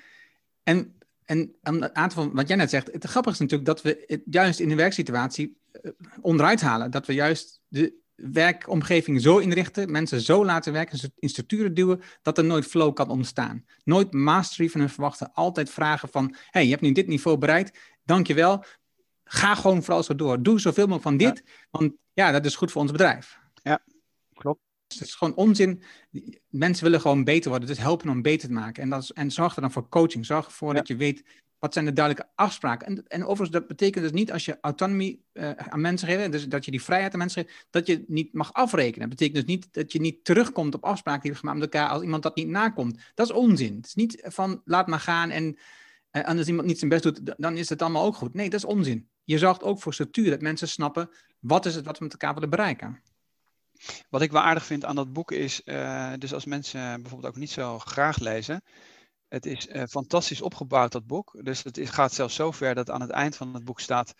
[0.63, 4.03] En, en een aantal van wat jij net zegt, het grappige is natuurlijk dat we
[4.07, 6.91] het juist in de werksituatie uh, onderuit halen.
[6.91, 12.37] Dat we juist de werkomgeving zo inrichten, mensen zo laten werken, in structuren duwen, dat
[12.37, 13.65] er nooit flow kan ontstaan.
[13.83, 17.79] Nooit mastery van hun verwachten, altijd vragen van, hey, je hebt nu dit niveau bereikt,
[18.03, 18.63] dankjewel,
[19.23, 20.43] ga gewoon vooral zo door.
[20.43, 23.41] Doe zoveel mogelijk van dit, want ja, dat is goed voor ons bedrijf.
[24.99, 25.83] Dus het is gewoon onzin.
[26.49, 28.83] Mensen willen gewoon beter worden, dus helpen om beter te maken.
[28.83, 30.25] En, dat is, en zorg er dan voor coaching.
[30.25, 31.23] Zorg ervoor dat je weet
[31.59, 32.87] wat zijn de duidelijke afspraken.
[32.87, 36.47] En, en overigens, dat betekent dus niet als je autonomie uh, aan mensen geeft, dus
[36.47, 39.09] dat je die vrijheid aan mensen geeft, dat je niet mag afrekenen.
[39.09, 41.89] Dat betekent dus niet dat je niet terugkomt op afspraken die we gemaakt met elkaar
[41.89, 43.11] als iemand dat niet nakomt.
[43.13, 43.75] Dat is onzin.
[43.75, 45.57] Het is niet van laat maar gaan en
[46.11, 48.33] uh, als iemand niet zijn best doet, dan is het allemaal ook goed.
[48.33, 51.85] Nee, dat is onzin je zorgt ook voor structuur, dat mensen snappen wat is het
[51.85, 53.01] wat we met elkaar willen bereiken.
[54.09, 57.39] Wat ik wel aardig vind aan dat boek is, uh, dus als mensen bijvoorbeeld ook
[57.39, 58.63] niet zo graag lezen,
[59.27, 61.39] het is uh, fantastisch opgebouwd, dat boek.
[61.43, 64.13] Dus het gaat zelfs zo ver dat aan het eind van het boek staat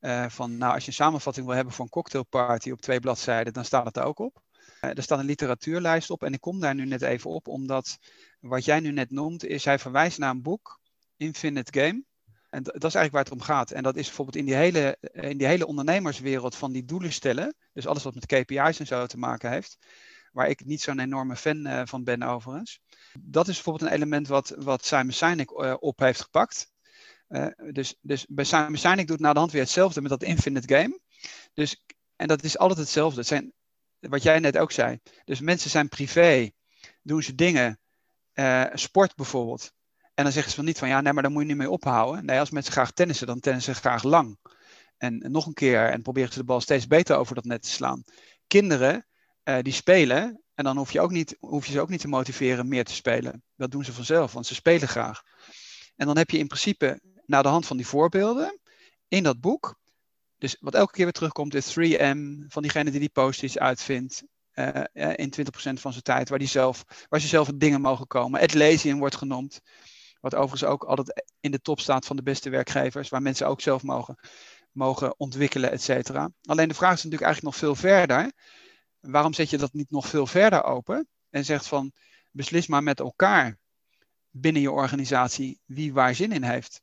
[0.00, 3.52] uh, van, nou, als je een samenvatting wil hebben voor een cocktailparty op twee bladzijden,
[3.52, 4.42] dan staat het er ook op.
[4.80, 7.98] er staat een literatuurlijst op en ik kom daar nu net even op, omdat
[8.40, 10.80] wat jij nu net noemt, is hij verwijst naar een boek,
[11.16, 12.04] Infinite Game.
[12.52, 13.70] En dat is eigenlijk waar het om gaat.
[13.70, 17.54] En dat is bijvoorbeeld in die hele, in die hele ondernemerswereld van die doelen stellen.
[17.72, 19.78] Dus alles wat met KPI's en zo te maken heeft.
[20.32, 22.80] Waar ik niet zo'n enorme fan uh, van ben overigens.
[23.20, 26.72] Dat is bijvoorbeeld een element wat, wat Simon Sinek uh, op heeft gepakt.
[27.28, 30.74] Uh, dus, dus bij Simon Sinek doet na de hand weer hetzelfde met dat infinite
[30.74, 31.00] game.
[31.54, 31.84] Dus,
[32.16, 33.18] en dat is altijd hetzelfde.
[33.18, 33.52] Het zijn,
[33.98, 35.00] wat jij net ook zei.
[35.24, 36.50] Dus mensen zijn privé.
[37.02, 37.80] Doen ze dingen.
[38.74, 39.72] sport bijvoorbeeld.
[40.22, 41.70] En dan zeggen ze van niet van ja, nee, maar daar moet je niet mee
[41.70, 42.24] ophouden.
[42.24, 44.38] Nee, als mensen graag tennissen, dan tennissen ze graag lang.
[44.96, 47.68] En, nog een keer en proberen ze de bal steeds beter over dat net te
[47.68, 48.04] slaan.
[48.46, 49.06] Kinderen
[49.44, 52.08] uh, die spelen, en dan hoef je, ook niet, hoef je ze ook niet te
[52.08, 53.42] motiveren meer te spelen.
[53.56, 55.22] Dat doen ze vanzelf, want ze spelen graag.
[55.96, 58.58] En dan heb je in principe, na de hand van die voorbeelden,
[59.08, 59.78] in dat boek,
[60.38, 64.22] dus wat elke keer weer terugkomt, de 3M, van diegene die die post uitvindt,
[64.54, 68.40] uh, in 20% van zijn tijd, waar, die zelf, waar ze zelf dingen mogen komen.
[68.40, 69.60] Atlassian wordt genoemd.
[70.22, 73.60] Wat overigens ook altijd in de top staat van de beste werkgevers, waar mensen ook
[73.60, 74.18] zelf mogen,
[74.72, 76.30] mogen ontwikkelen, et cetera.
[76.44, 78.32] Alleen de vraag is natuurlijk eigenlijk nog veel verder.
[79.00, 81.92] Waarom zet je dat niet nog veel verder open en zegt van
[82.30, 83.58] beslis maar met elkaar
[84.30, 86.82] binnen je organisatie wie waar zin in heeft.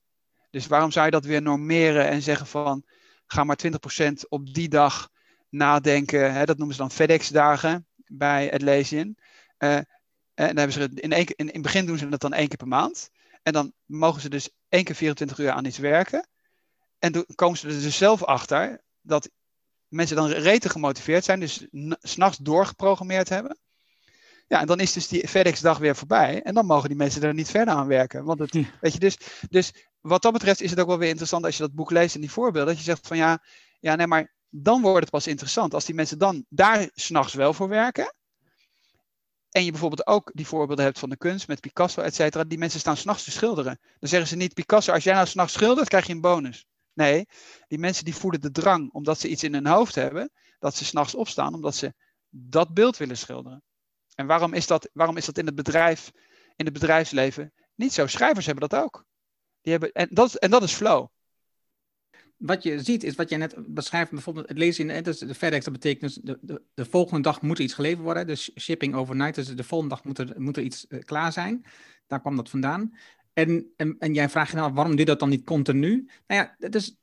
[0.49, 2.83] Dus waarom zou je dat weer normeren en zeggen van
[3.25, 5.09] ga maar 20% op die dag
[5.49, 6.33] nadenken.
[6.33, 9.15] Hè, dat noemen ze dan FedEx-dagen bij Atlassian.
[9.57, 9.85] Uh, en
[10.33, 12.57] dan hebben ze in, één, in, in het begin doen ze dat dan één keer
[12.57, 13.09] per maand.
[13.49, 16.27] En dan mogen ze dus één keer 24 uur aan iets werken.
[16.99, 19.29] En dan komen ze er dus zelf achter dat
[19.87, 21.67] mensen dan rete gemotiveerd zijn, dus
[21.99, 23.57] s'nachts doorgeprogrammeerd hebben.
[24.47, 26.41] Ja, en dan is dus die FedEx-dag weer voorbij.
[26.41, 28.23] En dan mogen die mensen er niet verder aan werken.
[28.23, 29.17] Want het, weet je, dus,
[29.49, 32.15] dus wat dat betreft is het ook wel weer interessant als je dat boek leest
[32.15, 32.73] en die voorbeelden.
[32.73, 33.43] Dat je zegt van ja,
[33.79, 35.73] ja, nee, maar dan wordt het pas interessant.
[35.73, 38.13] Als die mensen dan daar s'nachts wel voor werken.
[39.49, 42.43] En je bijvoorbeeld ook die voorbeelden hebt van de kunst met Picasso, et cetera.
[42.43, 43.79] Die mensen staan s'nachts te schilderen.
[43.99, 46.65] Dan zeggen ze niet, Picasso, als jij nou s'nachts schildert, krijg je een bonus.
[46.93, 47.27] Nee,
[47.67, 50.85] die mensen die voelen de drang, omdat ze iets in hun hoofd hebben, dat ze
[50.85, 51.93] s'nachts opstaan, omdat ze
[52.29, 53.63] dat beeld willen schilderen.
[54.15, 56.11] En waarom is dat, waarom is dat in het bedrijf,
[56.55, 58.07] in het bedrijfsleven niet zo?
[58.07, 59.05] Schrijvers hebben dat ook.
[59.61, 61.07] Die hebben, en, dat, en dat is flow.
[62.39, 65.63] Wat je ziet is wat jij net beschrijft, bijvoorbeeld het lezen in de, de FedEx,
[65.63, 68.27] dat betekent dus de, de, de, volgende dag moet er iets geleverd worden.
[68.27, 71.65] Dus shipping overnight, dus de volgende dag moet er, moet er iets uh, klaar zijn.
[72.07, 72.93] Daar kwam dat vandaan.
[73.33, 76.09] En, en, en jij vraagt je nou, waarom doe je dat dan niet continu?
[76.27, 76.97] Nou ja, is,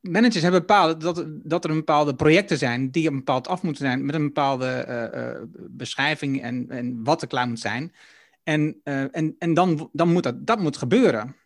[0.00, 3.84] managers hebben bepaald dat, dat er een bepaalde projecten zijn die een bepaald af moeten
[3.84, 7.92] zijn met een bepaalde uh, uh, beschrijving en, en wat er klaar moet zijn.
[8.42, 11.36] En, en, en dan, dan moet dat, dat moet gebeuren.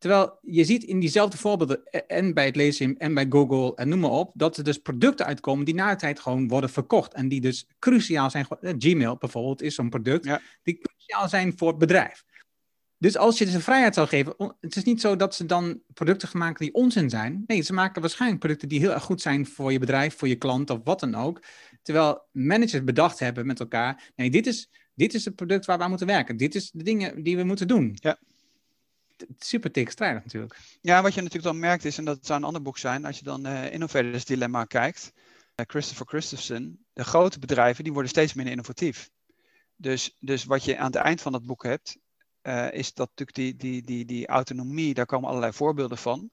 [0.00, 4.00] Terwijl je ziet in diezelfde voorbeelden, en bij het lezen en bij Google en noem
[4.00, 7.14] maar op, dat er dus producten uitkomen die na de tijd gewoon worden verkocht.
[7.14, 8.46] En die dus cruciaal zijn.
[8.60, 12.24] Gmail bijvoorbeeld is zo'n product die cruciaal zijn voor het bedrijf.
[12.98, 15.82] Dus als je ze de vrijheid zou geven, het is niet zo dat ze dan
[15.94, 17.44] producten gaan maken die onzin zijn.
[17.46, 20.36] Nee, ze maken waarschijnlijk producten die heel erg goed zijn voor je bedrijf, voor je
[20.36, 21.42] klant of wat dan ook.
[21.82, 25.82] Terwijl managers bedacht hebben met elkaar, nee, dit is, dit is het product waar we
[25.82, 26.36] aan moeten werken.
[26.36, 27.96] Dit is de dingen die we moeten doen.
[28.00, 28.18] Ja.
[29.38, 30.58] Super tegenstrijdig natuurlijk.
[30.80, 33.18] Ja, wat je natuurlijk dan merkt is, en dat zou een ander boek zijn, als
[33.18, 38.34] je dan uh, Innovators Dilemma kijkt, uh, Christopher Christensen, de grote bedrijven die worden steeds
[38.34, 39.10] minder innovatief.
[39.76, 41.98] Dus, dus wat je aan het eind van dat boek hebt,
[42.42, 46.30] uh, is dat natuurlijk die, die, die, die autonomie, daar komen allerlei voorbeelden van.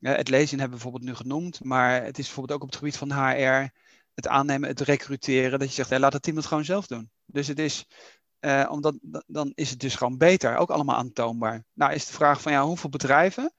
[0.00, 2.96] Het lezen hebben we bijvoorbeeld nu genoemd, maar het is bijvoorbeeld ook op het gebied
[2.96, 3.68] van HR,
[4.14, 7.10] het aannemen, het recruteren, dat je zegt, hey, laat het team het gewoon zelf doen.
[7.26, 7.86] Dus het is,
[8.40, 11.64] uh, omdat, dan is het dus gewoon beter, ook allemaal aantoonbaar.
[11.72, 13.52] Nou is de vraag van, ja, hoeveel bedrijven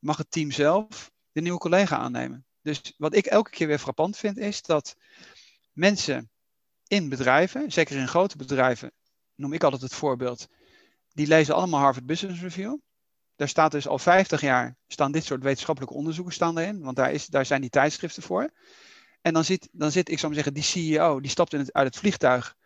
[0.00, 2.46] mag het team zelf de nieuwe collega aannemen?
[2.62, 4.96] Dus wat ik elke keer weer frappant vind, is dat
[5.72, 6.30] mensen
[6.86, 8.92] in bedrijven, zeker in grote bedrijven,
[9.34, 10.46] noem ik altijd het voorbeeld,
[11.12, 12.78] die lezen allemaal Harvard Business Review.
[13.36, 17.12] Daar staat dus al 50 jaar, staan dit soort wetenschappelijke onderzoeken staan erin, want daar,
[17.12, 18.52] is, daar zijn die tijdschriften voor.
[19.22, 21.72] En dan zit, dan zit, ik zou maar zeggen, die CEO, die stapt in het,
[21.72, 22.56] uit het vliegtuig,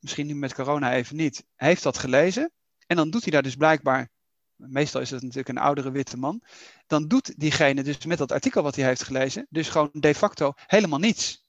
[0.00, 2.52] misschien nu met corona even niet, heeft dat gelezen.
[2.86, 4.08] En dan doet hij daar dus blijkbaar,
[4.56, 6.42] meestal is het natuurlijk een oudere witte man,
[6.86, 10.52] dan doet diegene dus met dat artikel wat hij heeft gelezen, dus gewoon de facto
[10.56, 11.44] helemaal niets.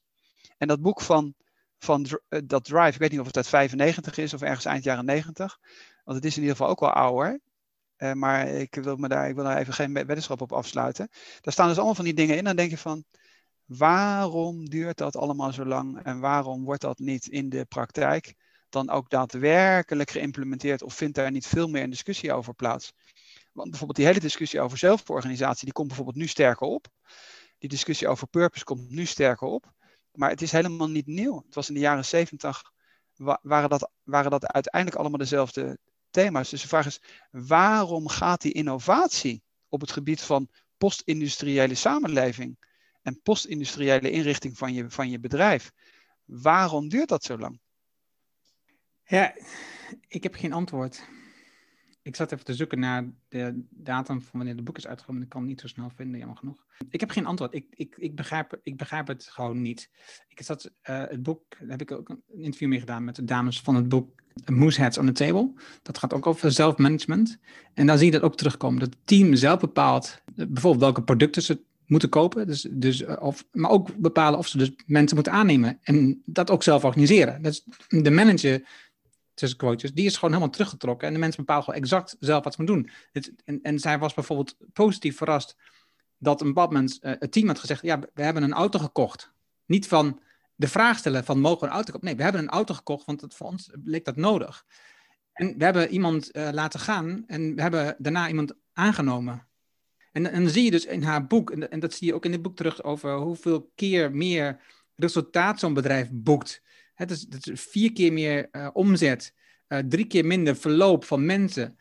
[0.58, 1.34] En dat boek van,
[1.78, 4.84] van uh, dat Drive, ik weet niet of het uit 95 is of ergens eind
[4.84, 5.58] jaren 90,
[6.04, 7.40] want het is in ieder geval ook wel ouder.
[7.98, 11.08] Uh, maar ik wil, me daar, ik wil daar even geen weddenschap op afsluiten.
[11.40, 12.44] Daar staan dus allemaal van die dingen in.
[12.44, 13.04] Dan denk je van,
[13.68, 16.02] waarom duurt dat allemaal zo lang?
[16.02, 18.34] En waarom wordt dat niet in de praktijk
[18.68, 20.82] dan ook daadwerkelijk geïmplementeerd?
[20.82, 22.92] Of vindt daar niet veel meer een discussie over plaats?
[23.52, 26.86] Want bijvoorbeeld die hele discussie over zelforganisatie, die komt bijvoorbeeld nu sterker op.
[27.58, 29.72] Die discussie over purpose komt nu sterker op.
[30.12, 31.42] Maar het is helemaal niet nieuw.
[31.44, 32.62] Het was in de jaren zeventig,
[33.42, 35.78] waren dat, waren dat uiteindelijk allemaal dezelfde
[36.10, 36.50] thema's.
[36.50, 37.00] Dus de vraag is,
[37.30, 42.58] waarom gaat die innovatie op het gebied van postindustriële samenleving
[43.08, 45.72] en postindustriële inrichting van je, van je bedrijf,
[46.24, 47.60] waarom duurt dat zo lang?
[49.04, 49.34] Ja,
[50.08, 51.08] ik heb geen antwoord.
[52.02, 55.22] Ik zat even te zoeken naar de datum van wanneer het boek is uitgekomen.
[55.22, 56.66] Ik kan het niet zo snel vinden, jammer genoeg.
[56.90, 57.54] Ik heb geen antwoord.
[57.54, 59.90] Ik, ik, ik, begrijp, ik begrijp het gewoon niet.
[60.28, 63.24] Ik zat, uh, het boek, daar heb ik ook een interview mee gedaan met de
[63.24, 65.52] dames van het boek Mooseheads on the Table.
[65.82, 67.38] Dat gaat ook over zelfmanagement.
[67.74, 68.80] En daar zie je dat ook terugkomen.
[68.80, 72.46] Dat het team zelf bepaalt bijvoorbeeld welke producten ze moeten kopen.
[72.46, 75.78] Dus, dus, eh, of, maar ook bepalen of ze dus mensen moeten aannemen.
[75.82, 77.42] En dat ook zelf organiseren.
[77.42, 78.68] Dus de manager
[79.34, 81.06] tussen quotes, die is gewoon helemaal teruggetrokken.
[81.06, 82.92] En de mensen bepalen gewoon exact zelf wat ze moeten doen.
[83.12, 85.56] Het, en, en zij was bijvoorbeeld positief verrast
[86.18, 89.32] dat een moment uh, het team had gezegd: Ja, we hebben een auto gekocht.
[89.66, 90.20] Niet van
[90.54, 92.06] de vraag stellen van mogen we een auto kopen?
[92.06, 94.64] Nee, we hebben een auto gekocht, want het, voor ons leek dat nodig.
[95.32, 99.47] En we hebben iemand uh, laten gaan en we hebben daarna iemand aangenomen.
[100.18, 102.24] En, en dan zie je dus in haar boek, en, en dat zie je ook
[102.24, 104.60] in dit boek terug, over hoeveel keer meer
[104.96, 106.62] resultaat zo'n bedrijf boekt
[106.98, 109.34] het is, het is vier keer meer uh, omzet,
[109.68, 111.78] uh, drie keer minder verloop van mensen.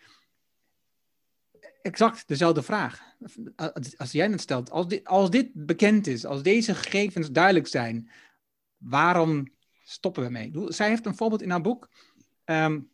[1.82, 3.02] Exact dezelfde vraag.
[3.98, 8.10] Als jij het stelt, als dit, als dit bekend is, als deze gegevens duidelijk zijn,
[8.78, 9.48] waarom
[9.84, 10.52] stoppen we mee?
[10.68, 11.90] Zij heeft een voorbeeld in haar boek.
[12.46, 12.90] Um,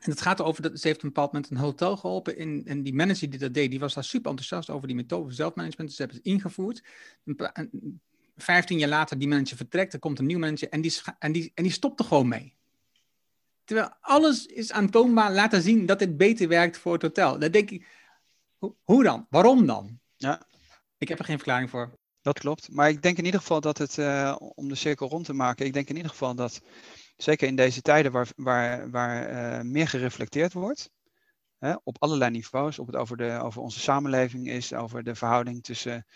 [0.00, 2.36] en het gaat erover dat ze heeft op een bepaald moment een hotel geholpen.
[2.36, 5.24] In, en die manager die dat deed, die was daar super enthousiast over die methode
[5.24, 5.88] van zelfmanagement.
[5.88, 6.82] Dus ze hebben het ingevoerd.
[7.24, 8.00] Een,
[8.36, 11.52] 15 jaar later die manager vertrekt, er komt een nieuw manager en die, en die,
[11.54, 12.54] en die stopt er gewoon mee.
[13.64, 17.38] Terwijl alles is aantoonbaar laten zien dat dit beter werkt voor het hotel.
[17.38, 17.86] Dan denk ik,
[18.84, 19.26] hoe dan?
[19.30, 20.00] Waarom dan?
[20.16, 20.42] Ja.
[20.98, 21.98] Ik heb er geen verklaring voor.
[22.22, 22.72] Dat klopt.
[22.72, 25.66] Maar ik denk in ieder geval dat het, uh, om de cirkel rond te maken,
[25.66, 26.60] ik denk in ieder geval dat,
[27.22, 30.90] zeker in deze tijden waar, waar, waar uh, meer gereflecteerd wordt,
[31.58, 35.62] hè, op allerlei niveaus, op het over, de, over onze samenleving is, over de verhouding
[35.62, 36.06] tussen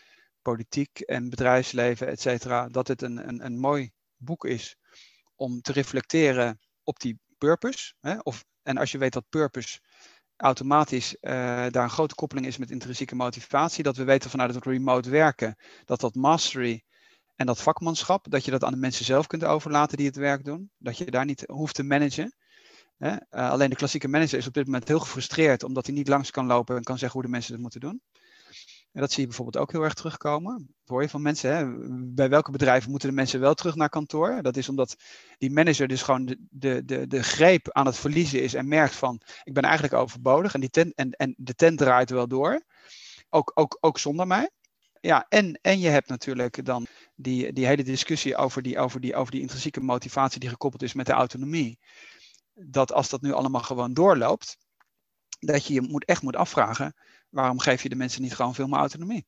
[0.42, 4.76] politiek en bedrijfsleven, et cetera, dat het een, een, een mooi boek is
[5.34, 7.94] om te reflecteren op die purpose.
[8.00, 8.18] Hè?
[8.18, 9.80] Of, en als je weet dat purpose
[10.36, 11.30] automatisch uh,
[11.70, 13.82] daar een grote koppeling is met intrinsieke motivatie.
[13.82, 16.84] Dat we weten vanuit het remote werken dat dat mastery
[17.36, 20.44] en dat vakmanschap, dat je dat aan de mensen zelf kunt overlaten die het werk
[20.44, 20.70] doen.
[20.78, 22.34] Dat je daar niet hoeft te managen.
[22.98, 26.30] Uh, alleen de klassieke manager is op dit moment heel gefrustreerd omdat hij niet langs
[26.30, 28.02] kan lopen en kan zeggen hoe de mensen het moeten doen.
[28.92, 30.56] En dat zie je bijvoorbeeld ook heel erg terugkomen.
[30.56, 31.64] Dat hoor je van mensen, hè?
[32.14, 34.42] bij welke bedrijven moeten de mensen wel terug naar kantoor?
[34.42, 34.96] Dat is omdat
[35.38, 38.94] die manager dus gewoon de, de, de, de greep aan het verliezen is en merkt
[38.94, 42.64] van, ik ben eigenlijk overbodig en, die tent, en, en de tent draait wel door.
[43.28, 44.50] Ook, ook, ook zonder mij.
[45.04, 49.16] Ja, en, en je hebt natuurlijk dan die, die hele discussie over die, over, die,
[49.16, 51.78] over die intrinsieke motivatie die gekoppeld is met de autonomie.
[52.54, 54.56] Dat als dat nu allemaal gewoon doorloopt,
[55.38, 56.94] dat je je moet, echt moet afvragen,
[57.28, 59.26] waarom geef je de mensen niet gewoon veel meer autonomie?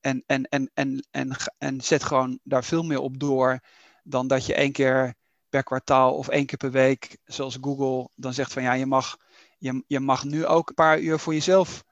[0.00, 3.60] En, en, en, en, en, en zet gewoon daar veel meer op door
[4.02, 5.14] dan dat je één keer
[5.48, 9.16] per kwartaal of één keer per week, zoals Google, dan zegt van ja, je mag,
[9.58, 11.84] je, je mag nu ook een paar uur voor jezelf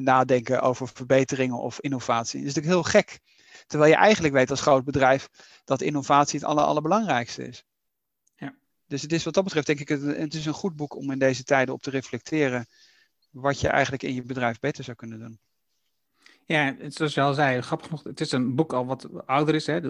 [0.00, 2.40] nadenken over verbeteringen of innovatie.
[2.40, 3.20] Dat is natuurlijk heel gek.
[3.66, 5.28] Terwijl je eigenlijk weet als groot bedrijf
[5.64, 7.64] dat innovatie het aller, allerbelangrijkste is.
[8.36, 8.54] Ja.
[8.86, 11.10] Dus het is wat dat betreft denk ik, het, het is een goed boek om
[11.10, 12.66] in deze tijden op te reflecteren
[13.30, 15.38] wat je eigenlijk in je bedrijf beter zou kunnen doen.
[16.44, 19.66] Ja, zoals je al zei, grappig genoeg, het is een boek al wat ouder is.
[19.66, 19.80] Hè?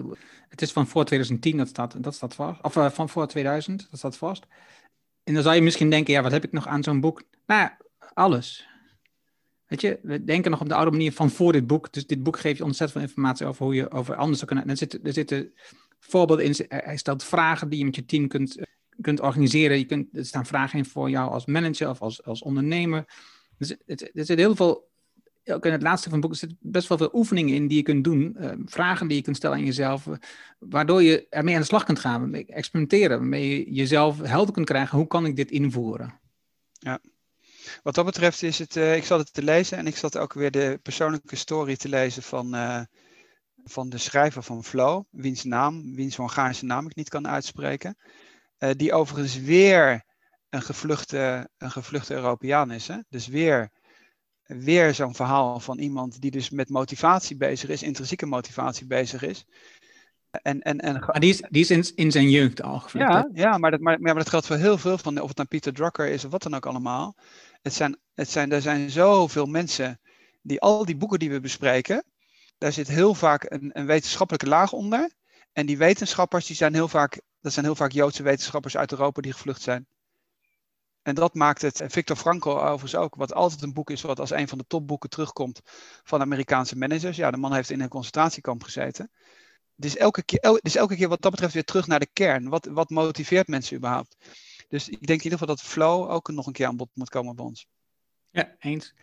[0.49, 2.61] Het is van voor 2010, dat staat, dat staat vast.
[2.61, 4.45] Of uh, van voor 2000, dat staat vast.
[5.23, 7.23] En dan zou je misschien denken, ja, wat heb ik nog aan zo'n boek?
[7.45, 7.69] Nou,
[8.13, 8.67] alles.
[9.73, 11.93] Weet je, we denken nog op de oude manier van voor dit boek.
[11.93, 14.65] Dus dit boek geeft je ontzettend veel informatie over hoe je over anders zou kunnen.
[14.65, 15.53] En er zitten, er zitten
[15.99, 16.55] voorbeelden in.
[16.67, 18.57] Hij stelt vragen die je met je team kunt,
[19.01, 19.77] kunt organiseren.
[19.77, 23.05] Je kunt, er staan vragen in voor jou als manager of als, als ondernemer.
[23.57, 24.89] Dus er zit heel veel,
[25.45, 27.83] ook in het laatste van het boek, zit best wel veel oefeningen in die je
[27.83, 28.35] kunt doen.
[28.39, 30.13] Uh, vragen die je kunt stellen aan jezelf, uh,
[30.59, 34.97] waardoor je ermee aan de slag kunt gaan, experimenteren, waarmee je jezelf helder kunt krijgen,
[34.97, 36.19] hoe kan ik dit invoeren?
[36.71, 36.99] Ja.
[37.83, 40.33] Wat dat betreft is het, uh, ik zat het te lezen en ik zat ook
[40.33, 42.55] weer de persoonlijke story te lezen van,
[43.63, 47.97] van de schrijver van Flow, wiens naam, wiens Hongaarse naam ik niet kan uitspreken.
[48.77, 50.03] die overigens weer
[50.53, 52.87] een gevluchte, een gevluchte Europeaan is.
[52.87, 52.97] Hè?
[53.09, 53.69] Dus weer,
[54.43, 59.45] weer zo'n verhaal van iemand die dus met motivatie bezig is, intrinsieke motivatie bezig is.
[60.41, 60.99] En, en, en...
[60.99, 63.11] Maar die is, die is in, in zijn jeugd al gevlucht.
[63.11, 65.49] Ja, ja maar, dat, maar, maar dat geldt voor heel veel van, of het nou
[65.49, 67.15] Pieter Drucker is of wat dan ook allemaal.
[67.61, 69.99] Het zijn, het zijn, er zijn zoveel mensen
[70.41, 72.03] die al die boeken die we bespreken,
[72.57, 75.11] daar zit heel vaak een, een wetenschappelijke laag onder.
[75.51, 79.21] En die wetenschappers, die zijn heel vaak, dat zijn heel vaak Joodse wetenschappers uit Europa
[79.21, 79.87] die gevlucht zijn.
[81.01, 84.31] En dat maakt het, Victor Frankl overigens ook, wat altijd een boek is wat als
[84.31, 85.61] een van de topboeken terugkomt
[86.03, 87.17] van Amerikaanse managers.
[87.17, 89.11] Ja, de man heeft in een concentratiekamp gezeten.
[89.83, 92.49] Dus elke keer, dus elke keer wat dat betreft weer terug naar de kern.
[92.49, 94.17] Wat, wat motiveert mensen überhaupt?
[94.67, 97.09] Dus ik denk in ieder geval dat flow ook nog een keer aan bod moet
[97.09, 97.67] komen bij ons.
[98.29, 98.93] Ja, eens.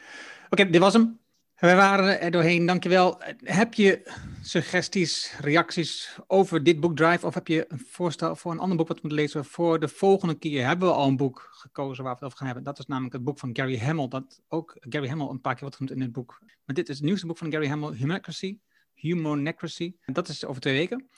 [0.51, 1.21] Oké, dit was hem.
[1.55, 3.23] We waren er doorheen, dankjewel.
[3.45, 4.13] Heb je
[4.43, 8.89] suggesties, reacties over dit boek Drive of heb je een voorstel voor een ander boek
[8.89, 10.67] wat we moeten lezen voor de volgende keer?
[10.67, 12.65] Hebben we al een boek gekozen waar we het over gaan hebben?
[12.65, 15.63] Dat is namelijk het boek van Gary Hamel, dat ook Gary Hamel een paar keer
[15.63, 16.39] wordt genoemd in het boek.
[16.65, 18.59] Maar dit is het nieuwste boek van Gary Hamel, Humanocracy.
[19.01, 19.95] Humanocracy.
[20.01, 21.09] En dat is over twee weken.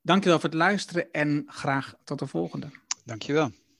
[0.00, 2.70] Dankjewel voor het luisteren en graag tot de volgende.
[3.04, 3.50] Dankjewel.